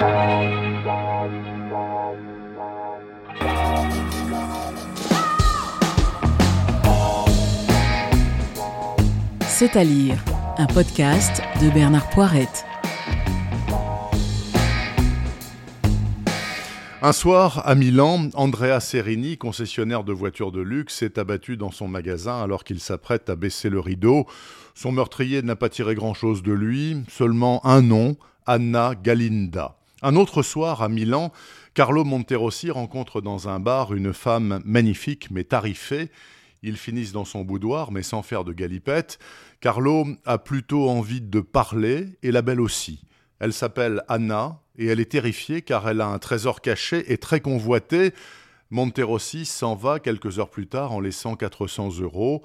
C'est 0.00 0.06
à 9.76 9.84
lire, 9.84 10.16
un 10.56 10.64
podcast 10.64 11.42
de 11.60 11.68
Bernard 11.68 12.08
Poirette. 12.08 12.64
Un 17.02 17.12
soir, 17.12 17.60
à 17.66 17.74
Milan, 17.74 18.30
Andrea 18.32 18.80
Serini, 18.80 19.36
concessionnaire 19.36 20.02
de 20.02 20.14
voitures 20.14 20.50
de 20.50 20.62
luxe, 20.62 20.94
s'est 20.94 21.18
abattu 21.18 21.58
dans 21.58 21.70
son 21.70 21.88
magasin 21.88 22.42
alors 22.42 22.64
qu'il 22.64 22.80
s'apprête 22.80 23.28
à 23.28 23.36
baisser 23.36 23.68
le 23.68 23.80
rideau. 23.80 24.24
Son 24.74 24.92
meurtrier 24.92 25.42
n'a 25.42 25.56
pas 25.56 25.68
tiré 25.68 25.94
grand-chose 25.94 26.42
de 26.42 26.52
lui, 26.52 26.96
seulement 27.10 27.60
un 27.66 27.82
nom, 27.82 28.16
Anna 28.46 28.94
Galinda. 28.94 29.76
Un 30.02 30.16
autre 30.16 30.42
soir, 30.42 30.82
à 30.82 30.88
Milan, 30.88 31.30
Carlo 31.74 32.04
Monterossi 32.04 32.70
rencontre 32.70 33.20
dans 33.20 33.48
un 33.48 33.60
bar 33.60 33.92
une 33.92 34.14
femme 34.14 34.62
magnifique 34.64 35.30
mais 35.30 35.44
tarifée. 35.44 36.10
Ils 36.62 36.78
finissent 36.78 37.12
dans 37.12 37.26
son 37.26 37.42
boudoir, 37.42 37.92
mais 37.92 38.02
sans 38.02 38.22
faire 38.22 38.44
de 38.44 38.54
galipette. 38.54 39.18
Carlo 39.60 40.06
a 40.24 40.38
plutôt 40.38 40.88
envie 40.88 41.20
de 41.20 41.40
parler, 41.40 42.18
et 42.22 42.32
la 42.32 42.40
belle 42.40 42.60
aussi. 42.60 43.02
Elle 43.40 43.52
s'appelle 43.52 44.02
Anna 44.08 44.60
et 44.78 44.86
elle 44.86 45.00
est 45.00 45.12
terrifiée 45.12 45.62
car 45.62 45.88
elle 45.88 46.00
a 46.00 46.06
un 46.06 46.18
trésor 46.18 46.62
caché 46.62 47.12
et 47.12 47.18
très 47.18 47.40
convoité. 47.40 48.14
Monterossi 48.70 49.44
s'en 49.44 49.74
va 49.74 50.00
quelques 50.00 50.38
heures 50.38 50.50
plus 50.50 50.66
tard 50.66 50.92
en 50.92 51.00
laissant 51.00 51.36
400 51.36 52.00
euros. 52.00 52.42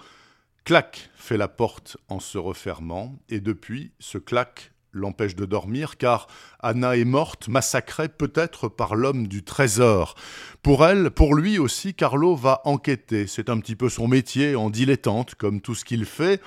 Clac 0.66 1.10
fait 1.16 1.38
la 1.38 1.48
porte 1.48 1.98
en 2.10 2.20
se 2.20 2.38
refermant 2.38 3.20
et 3.30 3.40
depuis, 3.40 3.92
ce 4.00 4.18
clac 4.18 4.72
l'empêche 4.96 5.36
de 5.36 5.46
dormir 5.46 5.98
car 5.98 6.28
Anna 6.60 6.98
est 6.98 7.06
morte, 7.06 7.48
massacrée 7.48 8.10
peut-être 8.10 8.68
par 8.68 8.96
l'homme 8.96 9.28
du 9.28 9.44
trésor. 9.44 10.16
Pour 10.64 10.86
elle, 10.86 11.12
pour 11.12 11.36
lui 11.36 11.60
aussi, 11.60 11.94
Carlo 11.94 12.36
va 12.36 12.62
enquêter. 12.66 13.28
C'est 13.28 13.50
un 13.50 13.60
petit 13.60 13.76
peu 13.76 13.90
son 13.90 14.08
métier 14.08 14.56
en 14.56 14.70
dilettante, 14.70 15.36
comme 15.36 15.62
tout 15.62 15.76
ce 15.76 15.86
qu'il 15.86 16.06
fait. 16.06 16.42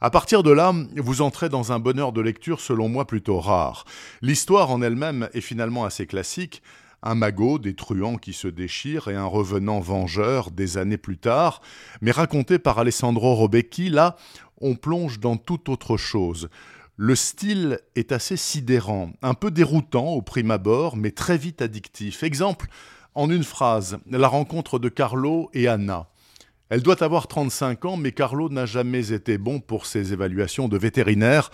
À 0.00 0.10
partir 0.10 0.42
de 0.42 0.50
là, 0.50 0.74
vous 0.96 1.22
entrez 1.22 1.48
dans 1.48 1.70
un 1.70 1.78
bonheur 1.78 2.12
de 2.12 2.20
lecture 2.20 2.60
selon 2.60 2.88
moi 2.88 3.06
plutôt 3.06 3.38
rare. 3.38 3.84
L'histoire 4.20 4.70
en 4.70 4.82
elle-même 4.82 5.28
est 5.32 5.40
finalement 5.40 5.84
assez 5.84 6.06
classique. 6.06 6.60
Un 7.04 7.14
magot, 7.14 7.58
des 7.58 7.74
truands 7.74 8.16
qui 8.16 8.32
se 8.32 8.48
déchirent 8.48 9.08
et 9.08 9.14
un 9.14 9.26
revenant 9.26 9.80
vengeur 9.80 10.50
des 10.50 10.76
années 10.76 10.98
plus 10.98 11.18
tard, 11.18 11.60
mais 12.00 12.10
raconté 12.10 12.58
par 12.58 12.78
Alessandro 12.78 13.34
Robecchi, 13.34 13.90
là, 13.90 14.16
on 14.60 14.76
plonge 14.76 15.18
dans 15.18 15.36
toute 15.36 15.68
autre 15.68 15.96
chose. 15.96 16.48
Le 16.96 17.14
style 17.14 17.80
est 17.96 18.12
assez 18.12 18.36
sidérant, 18.36 19.12
un 19.22 19.32
peu 19.32 19.50
déroutant 19.50 20.08
au 20.08 20.20
prime 20.20 20.50
abord, 20.50 20.96
mais 20.96 21.10
très 21.10 21.38
vite 21.38 21.62
addictif. 21.62 22.22
Exemple, 22.22 22.66
en 23.14 23.30
une 23.30 23.44
phrase, 23.44 23.98
la 24.10 24.28
rencontre 24.28 24.78
de 24.78 24.90
Carlo 24.90 25.50
et 25.54 25.68
Anna. 25.68 26.08
Elle 26.68 26.82
doit 26.82 27.02
avoir 27.02 27.28
35 27.28 27.84
ans, 27.86 27.96
mais 27.96 28.12
Carlo 28.12 28.50
n'a 28.50 28.66
jamais 28.66 29.12
été 29.12 29.38
bon 29.38 29.60
pour 29.60 29.86
ses 29.86 30.12
évaluations 30.12 30.68
de 30.68 30.76
vétérinaire. 30.76 31.50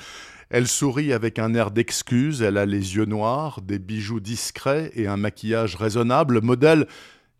Elle 0.51 0.67
sourit 0.67 1.13
avec 1.13 1.39
un 1.39 1.55
air 1.55 1.71
d'excuse, 1.71 2.43
elle 2.43 2.57
a 2.57 2.67
les 2.67 2.97
yeux 2.97 3.05
noirs, 3.05 3.61
des 3.61 3.79
bijoux 3.79 4.21
discrets 4.21 4.91
et 4.95 5.07
un 5.07 5.17
maquillage 5.17 5.77
raisonnable, 5.77 6.41
modèle 6.41 6.87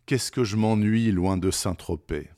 Qu'est-ce 0.05 0.31
que 0.31 0.43
je 0.43 0.55
m'ennuie 0.55 1.11
loin 1.11 1.37
de 1.37 1.51
Saint-Tropez? 1.51 2.29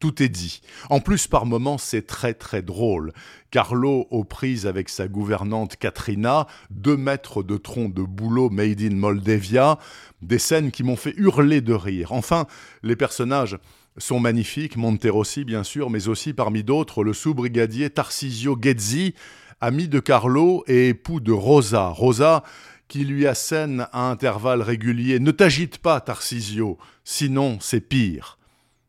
Tout 0.00 0.22
est 0.22 0.28
dit. 0.28 0.60
En 0.90 1.00
plus, 1.00 1.26
par 1.26 1.46
moments, 1.46 1.78
c'est 1.78 2.06
très 2.06 2.34
très 2.34 2.62
drôle. 2.62 3.12
Carlo 3.50 4.06
aux 4.10 4.24
prises 4.24 4.66
avec 4.66 4.88
sa 4.88 5.08
gouvernante 5.08 5.76
Katrina, 5.76 6.46
deux 6.70 6.96
mètres 6.96 7.42
de 7.42 7.56
tronc 7.56 7.88
de 7.88 8.02
boulot 8.02 8.50
made 8.50 8.80
in 8.80 8.94
Moldavia, 8.94 9.78
des 10.22 10.38
scènes 10.38 10.70
qui 10.70 10.82
m'ont 10.82 10.96
fait 10.96 11.14
hurler 11.16 11.60
de 11.60 11.72
rire. 11.72 12.12
Enfin, 12.12 12.46
les 12.82 12.96
personnages 12.96 13.58
sont 13.96 14.20
magnifiques, 14.20 14.76
Monterossi 14.76 15.44
bien 15.44 15.64
sûr, 15.64 15.90
mais 15.90 16.08
aussi 16.08 16.32
parmi 16.32 16.62
d'autres 16.62 17.02
le 17.02 17.12
sous-brigadier 17.12 17.90
Tarcisio 17.90 18.56
Ghezzi, 18.56 19.14
ami 19.60 19.88
de 19.88 19.98
Carlo 19.98 20.62
et 20.68 20.90
époux 20.90 21.20
de 21.20 21.32
Rosa. 21.32 21.88
Rosa 21.88 22.44
qui 22.86 23.04
lui 23.04 23.26
assène 23.26 23.86
à 23.92 24.08
intervalles 24.08 24.62
réguliers 24.62 25.18
Ne 25.18 25.30
t'agite 25.30 25.78
pas, 25.78 26.00
Tarcisio, 26.00 26.78
sinon 27.04 27.58
c'est 27.60 27.80
pire. 27.80 28.37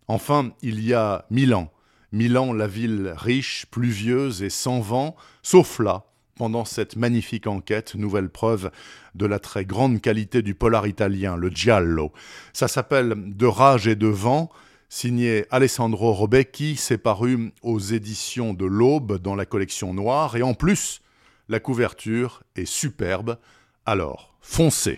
Enfin, 0.09 0.53
il 0.63 0.83
y 0.83 0.95
a 0.95 1.25
Milan. 1.29 1.71
Milan, 2.11 2.51
la 2.51 2.65
ville 2.65 3.13
riche, 3.15 3.67
pluvieuse 3.69 4.41
et 4.41 4.49
sans 4.49 4.79
vent, 4.79 5.15
sauf 5.43 5.77
là, 5.77 6.05
pendant 6.35 6.65
cette 6.65 6.95
magnifique 6.95 7.45
enquête, 7.45 7.93
nouvelle 7.93 8.29
preuve 8.29 8.71
de 9.13 9.27
la 9.27 9.37
très 9.37 9.65
grande 9.65 10.01
qualité 10.01 10.41
du 10.41 10.55
polar 10.55 10.87
italien, 10.87 11.37
le 11.37 11.49
giallo. 11.49 12.11
Ça 12.53 12.67
s'appelle 12.67 13.13
De 13.35 13.45
rage 13.45 13.87
et 13.87 13.95
de 13.95 14.07
vent, 14.07 14.49
signé 14.89 15.45
Alessandro 15.51 16.11
Robecchi, 16.11 16.75
c'est 16.75 16.97
paru 16.97 17.53
aux 17.61 17.79
éditions 17.79 18.55
de 18.55 18.65
l'Aube 18.65 19.21
dans 19.21 19.35
la 19.35 19.45
collection 19.45 19.93
noire, 19.93 20.35
et 20.35 20.41
en 20.41 20.55
plus, 20.55 21.01
la 21.49 21.59
couverture 21.59 22.41
est 22.55 22.65
superbe. 22.65 23.37
Alors, 23.85 24.35
foncez 24.41 24.97